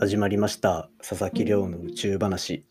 [0.00, 0.88] 始まりました。
[0.98, 2.64] 佐々木亮の宇宙話。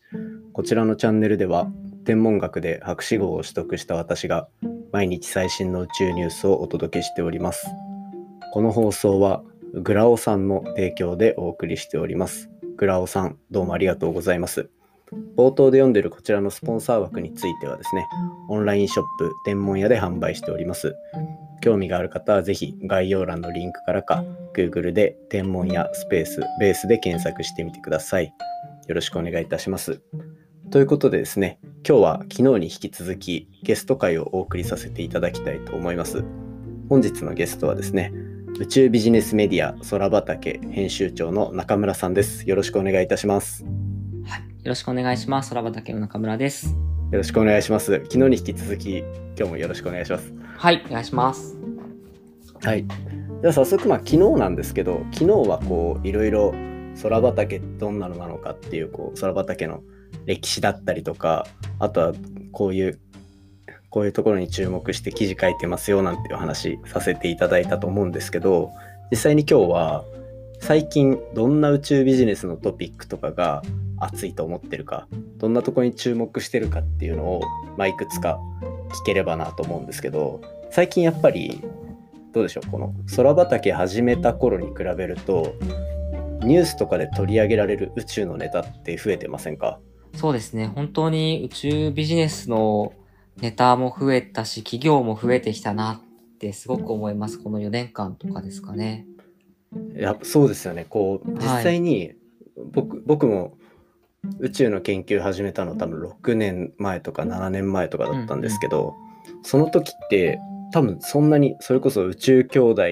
[0.54, 1.70] こちらのチャンネルでは
[2.06, 4.48] 天文学で博士号を取得した私が
[4.92, 7.66] 毎日最新の宇宙ニュースをお届けしております。
[8.54, 9.42] この放送は
[9.74, 12.48] グラオさんの提供でお送りしております。
[12.78, 14.70] グラオさんどうもありがとうございます。
[15.36, 18.06] 冒頭で読んでるこちらのスポンサー枠についてはですね
[18.48, 20.94] オンラインショップ天文屋で販売しております。
[21.60, 24.24] 興味がある方はぜひ概要欄のリンクからか
[24.58, 28.32] Google で天文やスペースベースで検索してみてください。
[28.88, 30.00] よろしくお願いいたします。
[30.70, 36.24] ということでですね、今日は昨日に引き続きゲスト会をお送りさせていただきたいと思います。
[36.88, 38.12] 本日のゲストはですね、
[38.58, 42.48] 宇宙ビジネスメディア空畑編集長の中村さんです。
[42.48, 43.64] よろしくお願いいたします。
[44.24, 45.50] はい、よろしくお願いします。
[45.50, 46.74] 空畑の中村です。
[47.12, 47.92] よろしくお願いします。
[47.92, 49.06] 昨日に引き続き、今
[49.36, 50.34] 日もよろしくお願いします。
[50.56, 51.56] はい、お願いします。
[52.62, 52.84] はい。
[53.40, 56.52] では早速、まあ、昨日なんですけど、昨日はこう、いろいろ
[57.02, 59.82] 空畑どんなのなのかっていう、こう、空畑の
[60.26, 61.46] 歴史だったりとか、
[61.78, 62.12] あとは
[62.50, 62.98] こういう、
[63.90, 68.70] こういうところに注目して記事書いてますよなんていう話させていただいたと思うんですけど、
[69.10, 70.04] 実際に今日は、
[70.60, 73.62] 最近どんな宇宙ビジネスのトピックとかが
[74.00, 75.08] 熱いと思ってるか
[75.38, 77.42] どんなとこに注目してるかっていうのを、
[77.76, 78.40] まあ、いくつか
[78.90, 81.62] 聞ければなと思うんですけど最近やっぱり
[82.38, 82.70] どうでしょう？
[82.70, 85.56] この空畑始めた頃に比べると
[86.42, 89.80] ニュースとかで取り上げられる宇宙のネタって増えてませんか？
[90.14, 90.68] そうですね。
[90.68, 92.92] 本当に宇宙ビジネスの
[93.38, 97.40] ネタも増えたし企業も増えてきたなってすごく思います。
[97.40, 99.04] この4年間とかですかね。
[99.96, 100.86] いやそうですよね。
[100.88, 102.12] こう実際に
[102.72, 103.58] 僕はい、僕も
[104.38, 108.94] 宇宙の研究始めたの多分6年前とか7年前とかだったんですけど、
[109.26, 110.38] うんうん、その時って
[110.72, 112.82] 多分そんなにそれこそ宇宙兄弟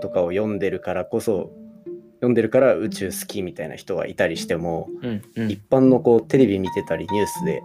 [0.00, 1.50] とかを読んでるからこそ
[2.20, 7.62] 読んでるから宇宙好きみたいな人がいたりしても、うんうん、一般のこうテレビ見てたりニュースで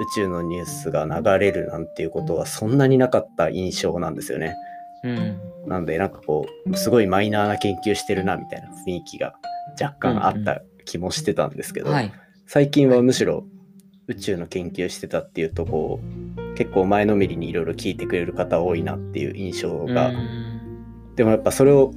[0.00, 4.56] 宇宙のニュースが流れるなんていうことはそんなになかった印象なんですよね。
[5.04, 9.34] うん、なのでなんかこうすごいマイナーな研究してるなみたいな雰囲気が
[9.80, 11.96] 若干あった気もしてたんですけど、うんうん。
[11.96, 12.12] はい、
[12.46, 13.44] 最近はむしろ
[14.06, 16.00] 宇宙の研究してたっていうとこ
[16.36, 20.12] う結構前のめりにいろいろ聞いてくれる方多いなっていう印象が
[21.16, 21.92] でもやっぱそれを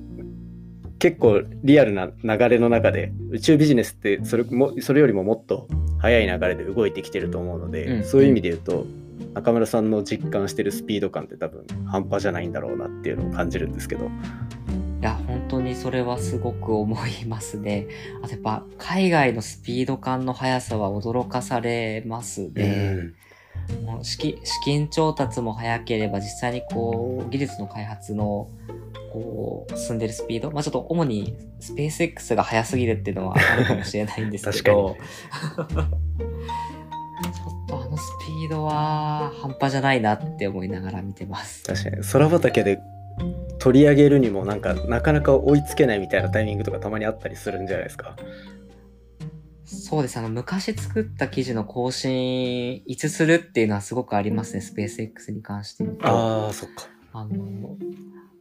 [1.00, 5.68] 結構リアルな流れの中で宇宙ビジネスってそれもそれよりももっと
[6.00, 8.86] 速い流れで動いてきてると思うので、うん、そういう意味で言うと
[9.34, 14.06] 中村さんの実感してるスピード感って多分半端じゃないんだろうなっていうのを感じるんですけど。
[14.06, 17.88] いや、本当にそれはすごく思いますね。
[18.22, 22.96] あとやっぱ海外のスピード感の速さは驚かされますね。
[22.98, 23.16] うん、
[23.86, 24.18] もう資
[24.64, 28.50] 金調達も早ければ実際にこう技術の開発の
[29.12, 30.52] こう進んでるスピード？
[30.52, 34.98] まあちょっと主にスペース X が速すぎるっていうのはあるかもしれないんですけど。
[35.56, 35.68] ちょっ
[37.68, 41.64] とあのスピードは半端じゃないなって思いながら見てます。
[41.64, 42.04] 確かに。
[42.04, 42.80] 空畑で
[43.60, 48.16] 取り上げるにもなんかなかなか追いつけないみたいなタイミングとかたまにあったりするんじゃないですか？
[49.66, 50.18] そうです。
[50.18, 56.88] あの、昔作った記事の更新、いつするっていうのはすごくありますね、スペース X に関してああ、そっか。
[57.14, 57.78] あの、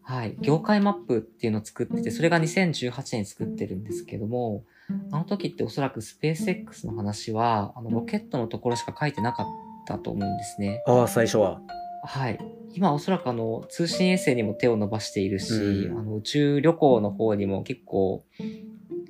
[0.03, 4.65] はい、業界マップっていうのを作ってて、それが2018年に作ってるんですけども、
[5.11, 9.47] あの時っておそらくスペース X の話は、あの、ロケットのところしか書いてなかっ
[9.87, 10.83] たと思うんですね。
[10.87, 11.61] ああ、最初は。
[12.05, 12.39] はい。
[12.75, 18.25] 今おそらくあの、通信衛星にも手を伸ばしているし、うん、あの、宇宙旅行の方にも結構、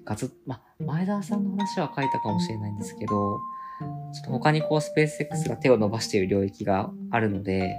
[0.05, 3.39] ガツま、前田さんの話は書いたかもしれないんですけど、
[4.13, 7.77] ちょっと他にこうスペース X が手を伸ばしている領域があるので、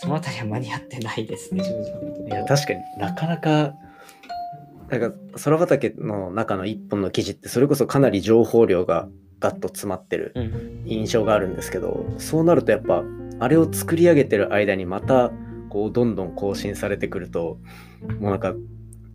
[0.00, 2.28] そのあたりは間に合ってないですね、正直。
[2.28, 3.74] いや、確かになかなか、
[4.90, 9.08] なんか空畑の中の一本の記事ってそれこそかなり情報量が
[9.40, 10.32] ガッと詰まってる
[10.84, 13.02] 印象があるんですけど、うん、そうなるとやっぱ
[13.40, 15.32] あれを作り上げてる間にまた
[15.70, 17.58] こうどんどん更新されてくると
[18.20, 18.54] もうなんか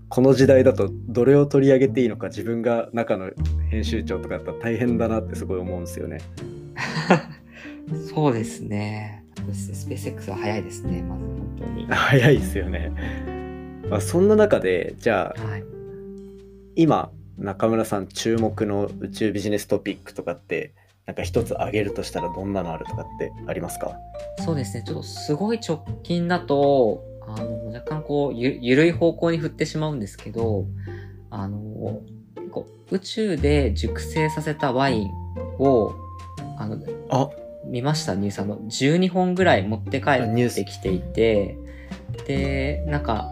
[0.10, 3.30] この時代だとどれを取り上げていいのか自分が中の
[3.70, 6.20] 編集長とかだったら大変だなってすごい思うんですよね。
[8.14, 9.24] そうですね。
[9.54, 11.86] スペース X は早いですね、まず本当に。
[11.94, 12.92] 早いですよね。
[13.90, 15.64] まあ、そんな中で、じゃあ、はい、
[16.76, 20.74] 今、中村さん注目の宇宙ビジネストピックとかって
[21.06, 23.96] なんか一つ挙げるとしたらどんなのあるとかってありますか？
[24.40, 24.84] そうですね。
[24.86, 27.04] ちょっとすごい直近だと、
[27.38, 30.66] あの、若干こう、ゆ、ゆるい方向に振ってしまうんですけど、
[31.30, 32.02] あの、
[32.52, 35.10] こう宇宙で熟成させたワイン
[35.60, 35.94] を、
[36.58, 36.78] あの、
[37.10, 37.30] あ。
[37.66, 38.16] 見ました？
[38.16, 38.40] ニュース。
[38.40, 41.56] あの、12本ぐらい持って帰ってきていて、
[42.26, 43.30] で、なんか、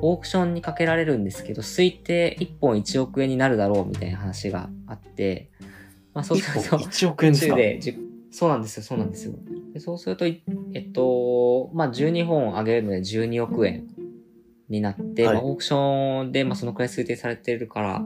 [0.00, 5.50] オークションにかけられるんですけど、推定1本1億円になるだろうみたいな話があって、
[6.14, 7.54] まあそうすると、1億円ですか？
[7.54, 7.98] 宇宙でじ
[8.30, 9.34] そうなんですよ、そうなんですよ。
[9.72, 10.42] でそうすると、い
[10.74, 13.88] えっと、まあ、12本あげるので12億円
[14.68, 18.02] になって、はいまあ、オークションで、まあ、そのくらい推定されてるから、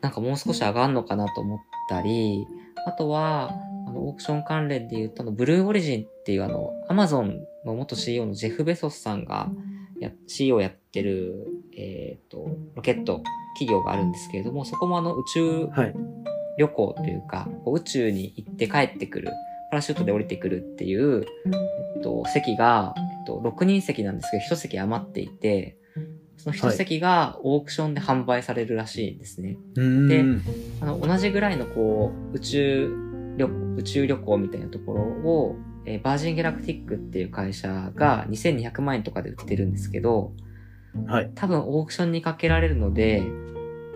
[0.00, 1.58] なんかもう少し上がるのかなと思っ
[1.88, 2.46] たり、
[2.86, 3.50] あとは、
[3.88, 9.50] あの、オークション関連で言うと、あの、ブルーオリジンっていうあの、アマゾンの元 CEO のジェフ・ベソスさんが
[10.00, 11.46] や、CEO やってる、
[11.76, 13.22] えっ、と、ロケット
[13.58, 15.94] 企業があるんですけれども、そこもあの、宇宙はい。
[16.58, 19.28] 旅行というか、こう宇宙に行って帰ってくる、
[19.70, 21.24] パラシュートで降りてくるっていう、
[21.96, 25.76] えっと、席が、えっと、6人席なんですけど、1席余っていて、
[26.36, 29.58] その1席がオークションで販売されるらしいんですね。
[29.76, 30.42] うーでん。
[30.80, 32.90] あの、同じぐらいのこう、宇宙
[33.36, 35.56] 旅、宇宙旅行みたいなところを、
[35.86, 40.32] えーバージン・ギャラクティックっていう会社が2200万円とかで売ってるんですけど、
[41.06, 41.30] はい。
[41.34, 43.22] 多分オークションにかけられるので、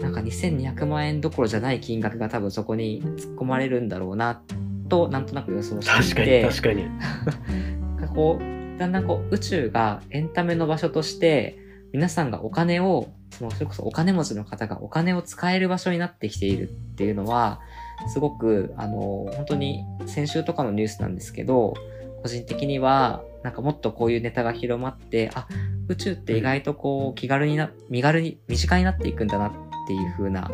[0.01, 4.43] なんか2200万円どころじゃない金額が多分そこに突っ込まれるんだろうな、
[4.89, 6.87] と、なんとなく予想して確かに、いて、確かに。
[7.97, 11.59] なんかこう、だんだんこう宇宙がエンタメの場所として、
[11.93, 17.61] 皆さんがお金を、その、それこそお金持ちの方がお金を使える場所になってきているっていうのは、
[18.09, 21.75] すごく、あの、本当に先週とかのニュースなんですけど、
[22.23, 25.47] 個人的には、なんかもっとこういうネタが広まって、あ、
[25.89, 30.51] 宇宙って意外とこう気軽にな、身軽に、身近になっていくんだなっていう風な、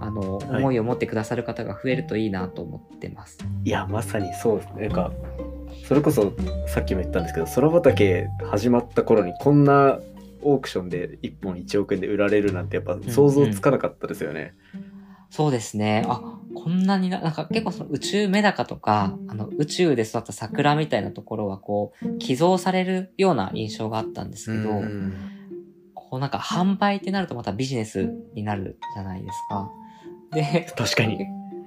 [0.00, 3.38] あの、はい思いを持ってくださる方が増えるといいなと思ってます。
[3.64, 4.88] いや、まさにそうですね。
[4.88, 5.12] なんか、
[5.86, 6.32] それこそ
[6.66, 9.98] さっきも言ったんですけど、空畑始まった頃にこんな
[10.42, 14.54] オークションで1本1億円で売られるなんてやっぱ想像つかなかったですよね。
[15.30, 16.04] そうですね。
[16.08, 16.20] あ、
[16.54, 25.39] こんなにな、なんか結構その宇宙メダカとか、あの宇宙で育った桜みたいなところはこう、寄贈されるような印象があったんですけど、うん
[26.10, 29.70] こうなんか販売ってなるとまたビジネスになるじゃないですか。
[30.32, 31.18] で、確かに。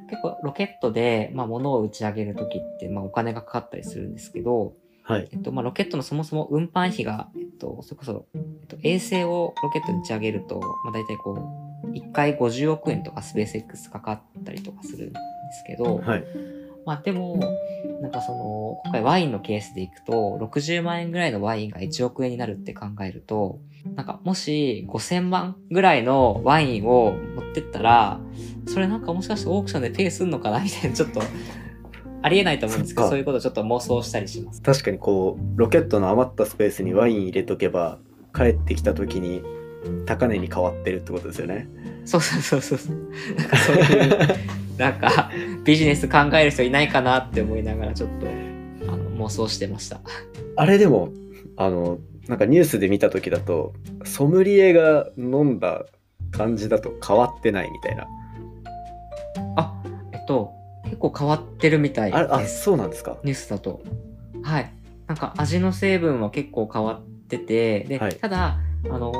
[0.10, 4.74] 結構ロケットで、まあ、物を打ち上げるときって、まあ、お金がかかったりするんですけど、
[5.04, 5.30] はい。
[5.32, 11.34] えっと、まあ、ロケットのそもそも運搬費が、えっと、それこそ、えっと、衛星をロケットに打ち上げると、まあ、大体こ
[11.84, 15.20] う、1回50億円とかスペース X かかったりとかするんで
[15.52, 16.24] すけど、はい。
[16.86, 17.40] まあ、でも、
[18.02, 23.60] なんかその、今回ワインのケースでいくと、60万円ぐらいのワインが1億円になるって考えると、
[23.96, 28.20] なんかもし5000万ぐらいのワインを持ってったら、
[28.68, 31.22] それなんかもしかしてオークションでペイすんのかなみたいな、ちょっと、
[32.22, 34.62] ありえないと思うんですけど、そういうことをちょっと妄想したりします。
[34.62, 38.00] 確かにこう、ロケットの余ったスペースにワイン入れとけば、
[38.36, 39.44] 帰ってきた時に
[40.06, 41.68] 高値に変わってるってことですよね。
[42.06, 42.96] そうそうそうそう。
[43.38, 45.30] なんかそういう、 なんか
[45.64, 48.28] ビジネス考える人いないかなって思いながらちょっと、
[48.92, 50.00] あの、妄想してました。
[50.56, 51.10] あれでも、
[51.58, 53.74] あの、なんかニュースで見た時だと、
[54.04, 55.86] ソムリエが飲んだ
[56.32, 58.08] 感じだと変わってないみたいな。
[59.58, 59.74] あ、
[60.12, 60.52] えっと、
[60.86, 62.64] 結構変わってるみたいああ、です。
[62.64, 63.18] そうなんですか？
[63.24, 63.82] ニュースだと。
[64.42, 64.72] はい。
[65.08, 68.58] なんか味の成分は結構変わってて、で、はいただ、
[68.90, 69.12] あの、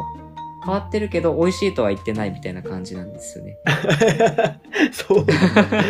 [0.64, 3.58] 変わってるけど美味しいとは言ってないみたいな感じなんですよね。
[4.92, 5.84] そうなんだ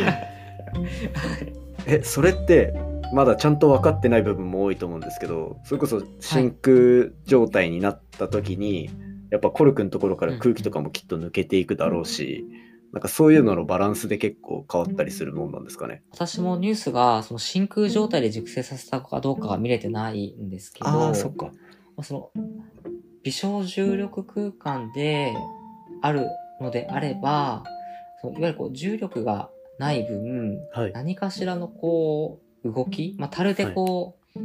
[1.86, 2.74] えそれって
[3.14, 8.90] まだちゃんと分かってない部分も多いと思うんですけどそれこそ真空状態になった時に、
[9.30, 12.46] やっぱコルクのところから空気とかもきっと抜けていくだろうし、
[12.94, 16.04] なんかそういうののバランスで結構変わったりするもんなんですかね。
[16.12, 21.48] 私もニュースが、その真空状態で熟成させたかどうかが見れてないんですけど、ああそっか。
[21.48, 21.52] ま
[21.98, 22.44] あその、
[23.24, 25.34] 微小重力空間で
[26.02, 26.28] ある
[26.62, 27.64] のであれば、
[28.22, 29.50] そのいわゆるこう重力が
[29.80, 30.92] ない分、はい。
[30.94, 34.40] 何かしらのこう、動き、まあ、樽でこう、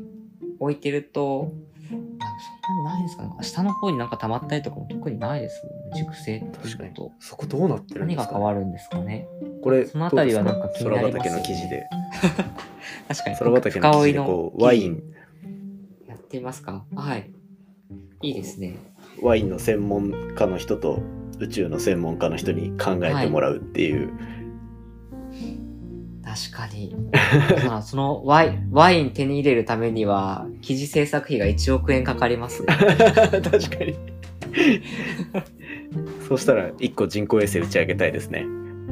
[0.61, 1.52] 置いてると、
[1.88, 3.30] そんなにないですかね。
[3.42, 5.99] 下の方になんか溜まったりとかも特にないですもんね。
[5.99, 7.12] 熟成って確かにいうと。
[7.20, 9.26] そこどうなってるんで何がすか、変わるんですかね。
[9.62, 11.88] これそのあたりはなんか気になりますよね空畑の記事で
[13.08, 13.37] 確かに。
[13.37, 15.02] 空畑の記事でこうワイン
[16.06, 17.30] やってみますかはい。
[18.22, 18.76] いいですね。
[19.22, 21.02] ワインの専門家の人と
[21.38, 24.10] 宇宙の専門家の人に考えてもらうっていう、
[26.25, 26.94] 確かに。
[27.66, 32.68] まあそのワイワイン手に入れるためには、記事制作費が1億円かかりますね。
[32.76, 33.96] 確かに
[36.28, 38.46] そうしたら1個人工衛星打ち上げたいですね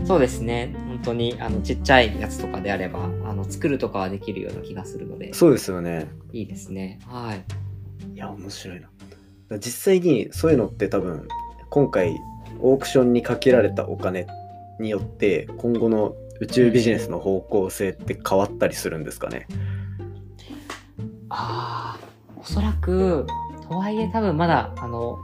[0.05, 0.75] そうですね。
[0.89, 7.01] 本当に、あの、ちっちゃいやつとかであれば、あの、作るとかはできるような気がするので、そうですよねいいですね。
[7.07, 7.45] はい。
[8.15, 8.89] いや面白いな
[9.59, 11.29] 実際にそういうのって多分
[11.71, 12.17] 今回
[12.61, 14.27] オークションにかけられたお金
[14.81, 19.47] によって今後の宇宙ビジネスの方向性って変わったりするんですかね？
[21.29, 23.27] ああ、おそらく、
[23.69, 25.19] とはいえ多分まだ、あの、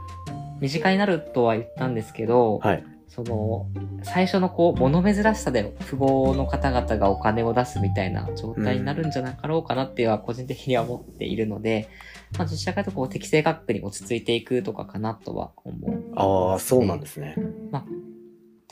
[0.59, 2.83] 身近になるとは言ったんですけど、はい。
[3.07, 3.67] その、
[4.01, 11.87] 最初のこう、物珍しさで富豪の方々がお金を出すみたいな状態になるんじゃなかろうかなっていうのは個人的には思っているので、
[12.37, 16.03] まあ、どちらかとこう、適正価格に落ち着いていくとかかなとは思う。
[16.15, 17.35] ああ、そうなんですね。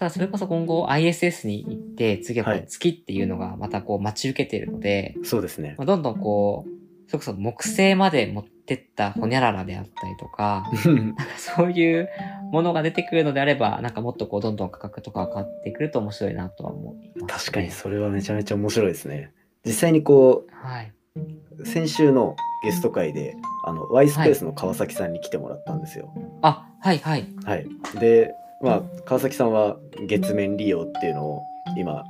[0.02, 5.76] ただそれこそ今後 ISS に行って、次は月っていうのがまたこう待ち受けているので、そうですね。
[5.78, 12.10] まあ、どんどんこう、それこそ木星まで持ってったホニャララであったりとか、 なんかそういう
[12.52, 19.32] ものが出てくるのであれば、なんかもっとこうどんどん価格とか上がってくると面白いなとは思います、確かにそれはめちゃめちゃ面白いですね。
[19.64, 20.94] 実際にこはい。
[21.16, 26.14] う、先週のゲスト会で、あの、Y スペースの川崎さんに来てもらったんですよ。
[26.42, 27.28] あ、はいはい。
[27.46, 27.68] はい。
[28.00, 29.78] で、まあ、川崎さんは
[30.08, 31.42] 月面利用っていうのを
[31.78, 32.04] 今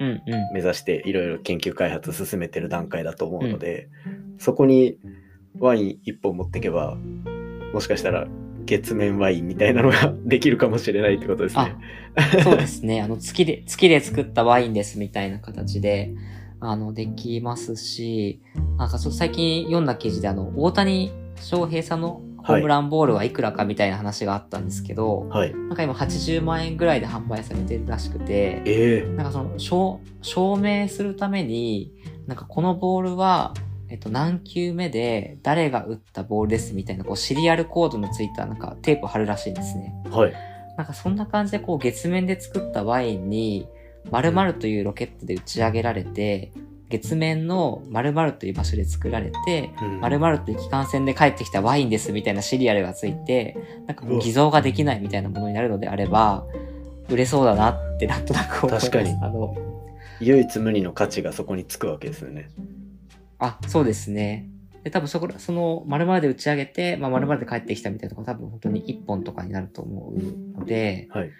[0.00, 0.52] うんうん。
[0.52, 3.88] 目指していろいろ研究開発進めてる段階だと思うので、
[4.38, 4.96] そこに
[5.58, 6.96] ワイン一本持っていけば、
[7.74, 8.26] もしかしたら
[8.64, 11.76] 月面ワインみたいなのが できるかもしれないってことですね。
[12.42, 13.02] そうですね。
[13.02, 16.14] あの、月で、月で作ったワインですみたいな形で、
[16.60, 18.40] あの、できますし、
[18.76, 25.54] なんかそう最近読んだ記事であの、大谷翔平さんのホームランボールはいくらかみたいな話があったんですけど、はい。
[25.54, 31.92] なんか今80万円ぐらいで販売されてるらしくて、ええなんかその、証、証明するために、
[32.26, 33.54] なんかこのボールは、
[33.88, 39.94] えっと、何球目で誰が打ったボールですみたいな、こう、シリアルコードのついたなんかテープ貼るらしいんですね。
[40.10, 40.32] はい。
[40.76, 43.68] なんかそんな感じでこう月面で作ったワインに
[44.10, 46.52] 〇〇というロケットで打ち上げられて、
[46.88, 56.44] 月面の〇〇という場所で作られて、うん〇〇という機関船で帰ってきたワインですみたいなシリアルがついて、なんか偽造ができないみたいなものになるのであれば、
[57.08, 58.90] 売れそうだなってなんとなく思います。
[58.90, 59.54] 確かにあの、
[60.20, 62.48] 唯一無二の価値がそこにつくわけですよね。
[63.38, 64.48] あ、そうですね。
[64.84, 71.30] で、多分そこら、その、〇〇で打ち上げて、まあ、〇〇で帰ってきたみたいなとこ多分本当に1本とかになると思うので、はい。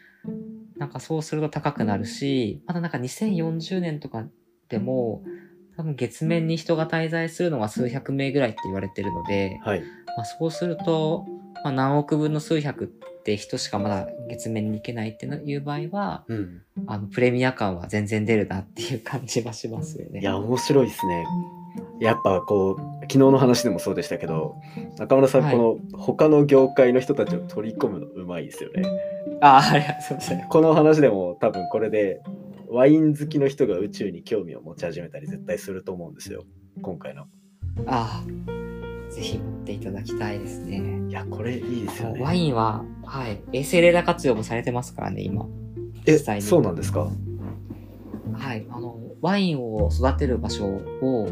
[0.80, 4.24] なんかそうすると高くなるし、またなんか2040年とか
[4.70, 5.22] でも、
[5.76, 9.82] 多分月面に人が滞在するのは数百名ぐらいって言われてるので、はい。
[10.16, 11.26] まあそうすると、
[11.62, 12.88] まあ何億分の数百っ
[13.22, 16.62] て人しかまだ月面に行けないっていう場合は、うん。
[16.86, 20.20] あの、プレミア感は全然出るなっていう感じはしますよね。
[20.20, 21.26] いや、面白いですね。
[22.00, 24.56] やっぱこう、昨日の話でもそうでしたけど、
[24.98, 28.82] 中村さん、はいこの他の業界の人たちを取り込むのうまいですよね。
[29.40, 30.48] あ、ありがとうございます。
[30.48, 32.20] この話でも多分これで、
[32.68, 36.44] ワイン好きの人が宇宙に興味を持ち始めたり絶対すると思うんですよ。
[36.82, 37.24] 今回の。
[37.86, 41.02] ああ、ぜひ持っていただきたいですね。
[41.08, 42.20] いや、これいいですよね。
[42.20, 45.46] ワインは、はい、衛星レーダー活用もされてますからね、今。
[46.06, 47.10] え、そうなんですか？
[48.32, 51.28] はい、あの、ワインを育てる場所を、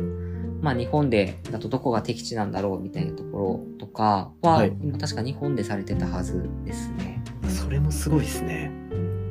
[0.61, 7.18] まあ日本でだとどこが適地なんだろうみたいなところとかは、はい今確か日本でされてたはずですね。
[7.49, 8.71] それもすごいですね。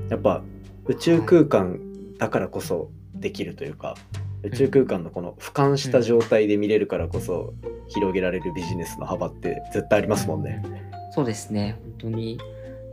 [0.09, 0.43] やっぱ
[0.85, 1.79] 宇宙空間
[2.17, 3.95] だからこそできるというか、
[4.43, 7.53] 宇宙空間のこの俯瞰した状態で見れるからこそ
[7.87, 10.63] 広げられるビジネスの幅って絶対ありますもんね。
[11.11, 12.39] そうですね、本当に。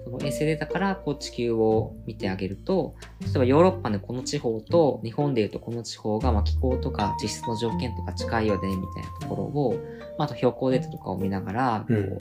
[0.04, 9.75] その衛星データからこう地球を見てあげると、例えばヨーロッパのこの地方と日本でいうとこの地方がまあ気候とか地質の条件とか近いよねみたいなところを、
[10.19, 12.19] まあ、あと標高データとかを見ながら、こう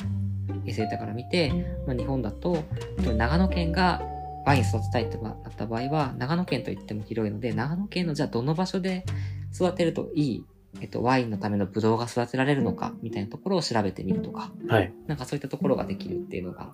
[0.66, 1.52] 星データから見て、
[1.88, 2.64] まあ、日本だと
[3.06, 4.02] 長野県が
[4.46, 9.06] ワイン育てたいってなった場合は長野県といっても広いので長野県のじゃあどの場所で
[9.54, 10.46] 育てるといい、
[10.82, 14.94] えっと、ワインのためのブドウが育てられるのかみたいなところを調べてみるとかはい。
[15.08, 16.74] なんかそういったところができるっていうのが、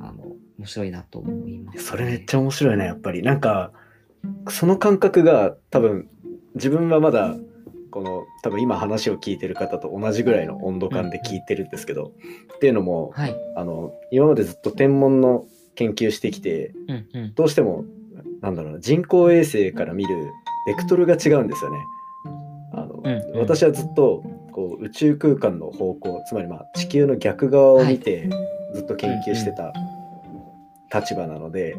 [0.00, 0.24] あの、
[0.58, 3.22] 面白いなと思います、それめっちゃ面白いね、やっぱり。
[3.22, 3.72] なんか、
[4.48, 6.08] その感覚が多分、
[6.54, 7.36] 自分はまだ、
[7.96, 12.12] この、多分今話を聞いてる方と同じぐらいの温度感で聞いてるんですけど、
[12.54, 13.34] っていうのも、はい。
[13.56, 17.34] あの、今までずっと天文の研究してきて、うんうん。
[17.34, 17.86] どうしても、
[18.42, 20.30] なんだろうな、人工衛星から見る
[20.66, 21.78] ベクトルが違うんですよね。
[22.74, 24.22] あの、うんうん私はずっと
[24.52, 28.28] こう宇宙空間の方向、つまりまあ地球の逆側を見て
[28.74, 29.72] ずっと研究してた
[30.94, 31.78] 立場なので、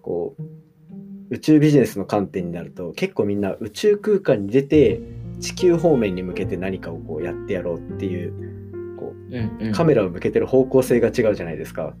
[0.00, 5.00] こう宇宙ビジネスの観点になると結構みんな宇宙空間に出て
[5.40, 9.50] 地球方面に向けて何かをこうやってやろうっていうこうんう。
[9.60, 11.94] うんカメラを向けてる方向性が違うじゃないですか。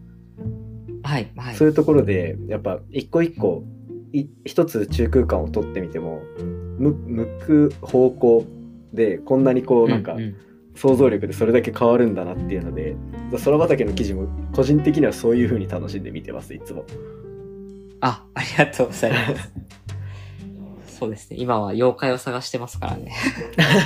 [1.02, 1.30] はい。
[1.36, 1.54] はい。
[1.54, 3.64] そういうところでやっぱ一個一個
[4.12, 6.22] い一つ宇宙空間を撮ってみても
[6.78, 8.44] む向く方向
[8.92, 10.36] でこんなにこうなんかうんうん
[10.76, 12.96] 想像力でそれだけ変わるんだなっていうので
[13.44, 16.84] 空畑の記事も個人的にはそういう風に楽しんで見てますいつも。
[18.00, 19.52] あ、ありがとうございます。
[21.00, 21.36] そうですね。
[21.40, 23.12] 今は妖怪を探してますからね。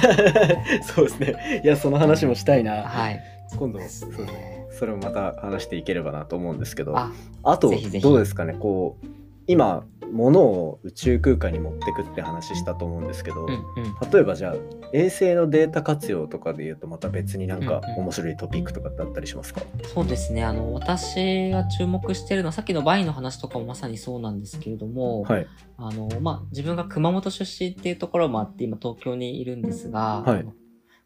[0.94, 1.62] そうですね。
[1.64, 2.82] いやその話もしたいな。
[2.82, 3.20] はい。
[3.56, 4.54] 今度ですそうね。
[4.74, 9.06] それもまた話していければなと思うんですけどああとどうですかねこう
[9.46, 14.10] 今物を宇宙空間に持ってくって話したと思うんですけど、うんうん。
[14.10, 14.56] 例えばじゃあ
[14.92, 17.98] 衛星のデータ活用とかで言うとまた別になんかうんうん。
[18.04, 19.62] 面白いトピックとかってあったりしますか、
[19.94, 20.44] そうですね。
[20.44, 25.46] あの、私が注目してるのは、さっきのバイの話とかもまさにそうなんですけれども、はい。
[25.76, 30.46] あの、まあ、自分が熊本出身っていうところもあって、今東京にいるんですが、はい。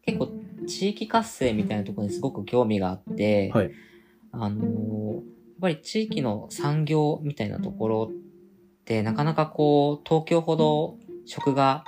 [0.05, 0.29] 結構
[0.67, 3.71] 地域活性みたいなところにすごく興味があって、はい。
[4.31, 5.23] あの、やっ
[5.61, 8.28] ぱり地域の産業みたいなところって、
[9.03, 11.83] なかなかこう、東京ほど食が、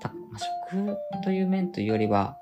[0.00, 0.38] たまあ、
[0.70, 2.36] 食という面というよりは、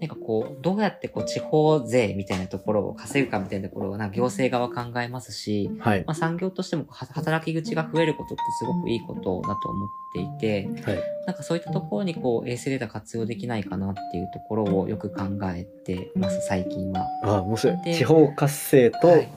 [0.00, 6.04] なんかこう、どうやってこう地方税みたいなところを稼ぐかみたいなところはな行政側考えますし、はい。
[6.06, 11.02] まあ、産業としてもは働き口が増えることってすごくいいことだと思っていて、はい。
[11.26, 17.06] なんかそういったところにこう衛星データ活用できないかなっていうところをよく考えてます、最近は。
[17.22, 19.28] あ面白いで地方活性とはい。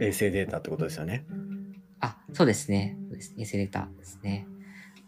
[0.00, 1.24] 衛星データってことですよね、
[2.00, 2.96] あ、そうですね。
[3.18, 3.34] です。
[3.36, 4.46] 衛星データですね。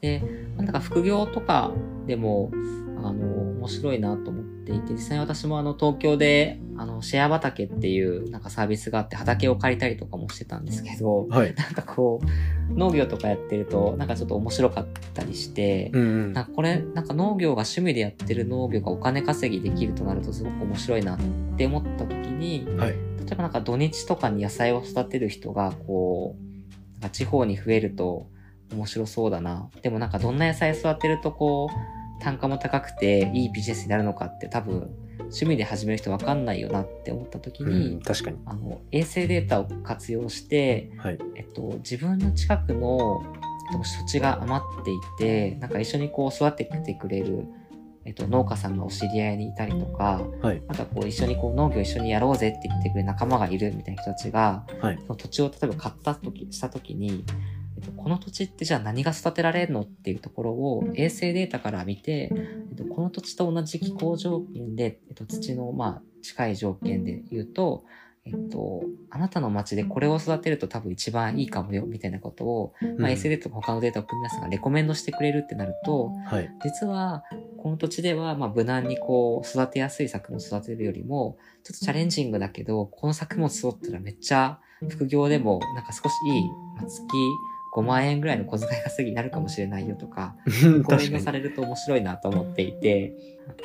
[0.01, 0.23] で、
[0.57, 1.73] まあなんか副業とか
[2.07, 2.51] でも、
[2.99, 21.19] あの、面白いなと思っていて、実際に私もあの、東京で、あの、シェア畑っていうなんかサービスがあって、畑を借りたりとかもしてたんですけど、はいなんかこう、農業とかやってると、なんかちょっと面白かったりして、うんうんなんかこれ、なんか農業が趣味でやってる農業がお金稼ぎできるとなるとすごく面白いなっ
[21.57, 26.50] て思った時に、はい例えばなんか土日とかに野菜を育てる人がこう、
[27.01, 28.29] なんか地方に増えると
[28.73, 29.69] 面白そうだな。
[29.83, 34.91] でもなんかどんな野菜育てるとこう、単価も高くていいビジネスになるのかって多分
[35.31, 43.23] 趣味で始める人わかんないよなって思った時に、うん、確かにあの、衛星データを活用して、はいえっと、自分の近くの、
[43.73, 47.47] えっと、土地が余っていて、なんか一緒にこう育ててくれる、
[48.05, 50.63] えっと、農家さんがお知り合いにいたりとか、はい。
[50.67, 54.99] なんかこう一緒にこう農業一緒にやろうぜって言ってくれる仲間がいるみたいな人たちが、はい。
[55.07, 57.25] その土地を例えば買った時、した時に、
[57.77, 62.31] えっと、この土地ってじゃあ何が育てられるのっていうところを衛星データから見て、
[62.71, 67.85] えっと、この土地と同じ気候条件で、えっと、土のまあ近い条件で言うと、
[68.27, 77.25] えっと、あなたの町でこれを育てると多分一番いいかもよ、みたいなことを、まあ、衛星データと他のデータを組み合わせがレコメンドしてくれるってなると、はい実は、
[77.57, 86.43] この土地では、まあ、無難にこう、育てやすい作物を育てるよりも、ちょっとチャレンジングだけど、この作物育ったらめっちゃ、副業でも、なんか少しいい、
[86.77, 87.03] まあ月
[87.73, 91.21] 5万円ぐらいの小遣い稼ぎになるかもしれないよとか、コメント確かに。
[91.21, 93.13] されると面白いなと思っていて、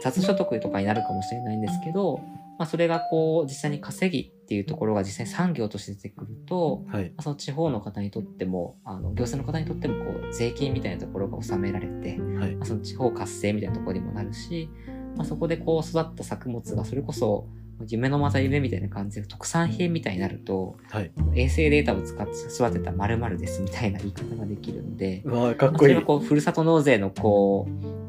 [0.02, 2.22] 雑所得とかになるかもしれないんですけど、
[2.58, 7.06] まあ、それがこう、実際に稼ぎっていうところが実際に産業として出てくると、はい。
[7.06, 12.56] まあその地方の方にとっても、あの、行政の方にとっても、こう、税金みたいなところが納められて、はい。
[12.56, 14.70] まあ、その地方活性みたいなところにもなるし、
[15.16, 17.48] まあ、そこでこう育った作物がそれこそ
[17.88, 21.12] 夢のまた夢みたいな感じで特産品みたいになると、はい。
[21.36, 28.05] 衛星データを使って育てた〇〇ですみたいな言い方ができるので、うわーかっまあ、そこいいれがこう、ふるさと納税のこう、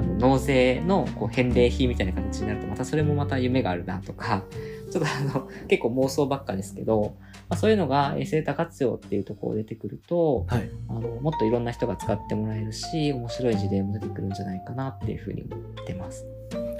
[0.00, 4.44] あの納税のこう返礼品みたいな形になると、またそれもまた夢があるなとか、
[4.90, 7.14] ちょっとあの、結構妄想ばっかですけど、
[7.48, 16.26] まあ、そういうのが衛星データ活用っていうところ出てくると、はいあの、もっといろんな人が使ってもらえるし、面白い事例も出てくるんじゃないかなっていうふうに思ってます。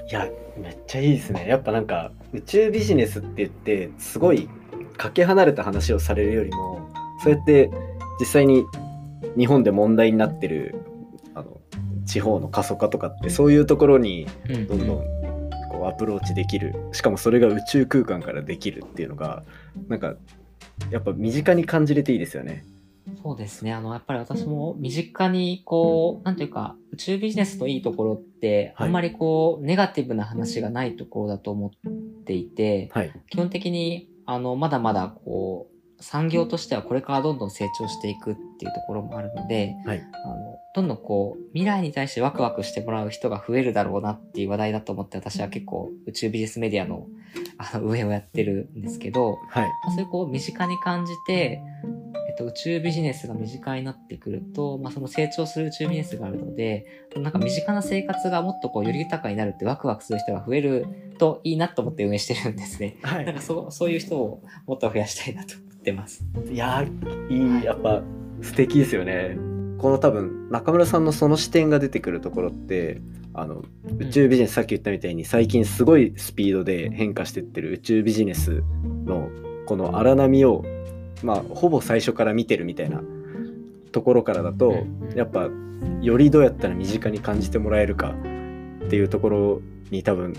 [0.09, 0.27] いや
[0.61, 4.49] めっちゃいいですねやっぱなんか宇宙ビジネスって言ってすごい
[4.97, 6.89] かけ離れた話をされるよりも
[7.23, 7.71] そうやって
[8.19, 8.65] 実際に
[9.37, 10.75] 日本で問題になってる
[12.05, 14.67] 地方の過疎化とかってそういうところにうん。
[14.67, 14.87] どんどん
[15.69, 16.75] こうアプローチできる。
[16.91, 19.43] しかもそれが宇宙空間からできるっていうのが
[19.87, 20.15] なんか
[20.89, 22.65] やっぱ身近に感じれていいですよね。
[23.23, 23.73] そうですね。
[23.73, 28.87] あの、やっぱり私も身近に、こう、なんていうか、宇宙ビジネスのいいところって、はい。
[28.87, 31.71] あんまりこう、ネガティブな話がないところだと思っ
[32.25, 33.13] ていて、はい。
[33.29, 35.67] 基本的に、あの、まだまだ、こ
[35.99, 40.03] う、産業としてはこれからどんどん成長していくっていうところもあるので、はい。
[40.23, 47.07] あの、どんどんこう、未来に対してワクワクしてもらう人が増えるだろうなっていう話題だと思って、私は結構宇宙ビジネスメディアの、
[47.57, 51.61] あの、上をやってるんですけど、はいまあそういうこう身近に感じて、
[52.31, 56.85] えっと、宇宙ビジネスが身近になってくると、まあ、その成長する宇宙ビジネスがあるので、
[57.17, 62.97] なんか身近な生活がもっとこうより豊かになるってワクワクする人が増えるといいなと思って運営してるんですね。
[63.03, 66.23] はなんかそうそういう人をもっと増やしたいなと思ってます。
[66.49, 68.01] いやーいいやっぱ
[68.41, 69.50] 素敵ですよね。
[69.81, 73.01] この多分中村さんのその視点が出てくるところって
[73.33, 73.63] あの
[73.97, 78.63] 宇宙ビジネス、さっき言ったみたいに最近すごいスピードで変化してってる宇宙ビジネス
[79.05, 79.29] の
[79.65, 80.63] この荒波を
[81.23, 83.01] まあほぼ最初から見てるみたいな
[83.91, 85.49] ところからだと、やっぱ
[86.01, 88.13] よりどうやったら身近に感じてもらえるか
[88.85, 90.35] っていうところに多分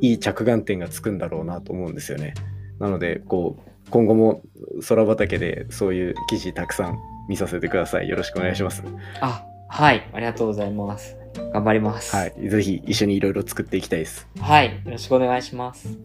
[0.00, 2.34] いい着眼点がつくんだろうなと思うんですよね。
[2.80, 4.42] なのでこう今後も
[4.88, 8.08] 空畑でそういう記事たくさん見させてください。
[8.08, 8.82] よろしくお願いします。
[9.20, 10.08] あはい。
[10.12, 11.16] ありがとうございます。
[11.52, 12.14] 頑張ります。
[12.16, 12.48] はい。
[12.48, 14.26] ぜひ一緒にいろいろ作っていきたいです。
[14.40, 14.82] はい。
[14.84, 15.98] よろしくお願いします。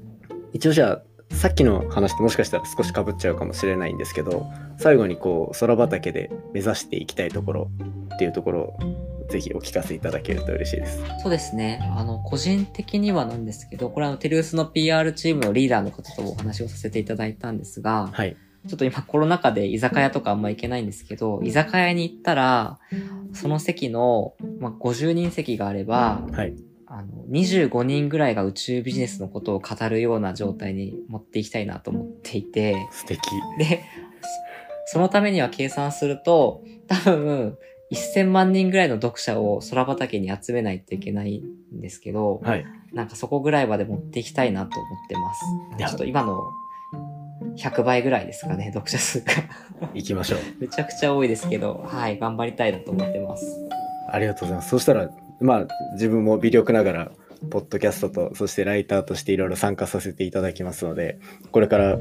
[0.54, 4.48] 一応じゃあさっきの話ともしかしたら少しかぶっちゃうかもしれないんですけど
[4.78, 7.72] 最後にこう空畑で目指していきたいところ
[8.16, 8.80] っていうところを
[9.30, 11.04] ぜひお聞かせいただけると嬉しいです。
[11.22, 11.80] そうですね。
[11.96, 18.38] あの、個人的にはなんですけど、これはテレウスの PR チームのリーダーの方とお話をさせていただいたんですが、はい。
[18.68, 22.80] ちょっと今コロナ禍で居酒屋とかあんま行けないんですけど、居酒屋に行ったら、
[23.34, 26.54] その席の、まあ、50人席があれば、はい。
[26.90, 33.20] あの、25人ぐらいが宇宙ビジネスのことを語るような状態に持っていきたいなと思っていて、素敵。
[33.60, 33.84] で、
[34.86, 37.58] そそのためには計算すると、多分、
[37.92, 42.66] 1000万人ぐらいの読者を空畑に集めないといけないんですけど、はい。
[42.94, 46.42] なんかそこぐらいまで持っていきたいなと思ってますちょっと今の
[47.58, 49.34] 100倍ぐらいですかね、読者数が。
[49.94, 50.40] 行きましょう。
[50.62, 53.46] めちゃくちゃ多いですけど、はい、頑張りたいなと思ってます。
[54.10, 54.70] ありがとうございます。
[54.70, 57.12] そしたら、まあ、自分も微力ながら、
[57.50, 61.20] ポッドキャストと、そしてライターとしていろいろ参加させていただきますので、
[61.52, 62.00] これから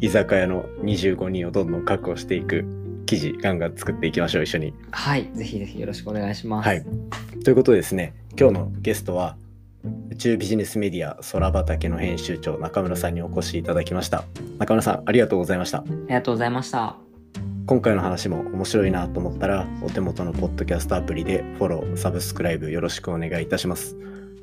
[0.00, 2.64] 居酒屋の25人をどんどん確保していく
[3.10, 4.72] 記事、ガンガン作っていきましょう、一緒に。
[4.92, 6.66] はい、ぜひぜひよろしくお願いします。
[6.68, 6.84] はい。
[7.42, 9.36] ということでですね、今日のゲストは、
[10.10, 14.22] 宇宙ビジネスメディア空畑の編集長中村さんにお越しいただきました。
[14.60, 15.78] 中村さん、ありがとうございました。
[15.78, 16.94] ありがとうございました。
[17.66, 23.96] 今回の話も面白いなと思ったらお手元のポッドキャストアプリでフォローサブスクライブよろしくお願いいたします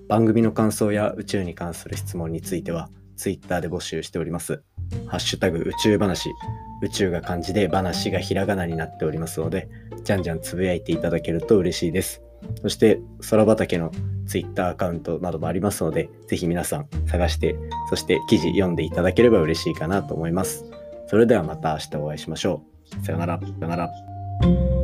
[0.07, 4.63] 番組の感想や宇宙に関する質問については Twitter で募集しております
[5.07, 6.29] ハッシュタグ宇宙話
[6.81, 9.69] 宇宙が漢字で話がひらがなになっておりますので
[10.03, 12.21] じゃんじゃんつぶやいていただけると嬉しいです
[12.61, 13.91] そして空畑の
[14.27, 17.55] Twitter アカウントなどもありますのでぜひ皆さん探して
[17.89, 20.65] そして記事読んでいただければ嬉しいかなと思います
[21.07, 23.39] それではまた明日お会いしましょうさよなら。
[23.39, 24.76] さよなら。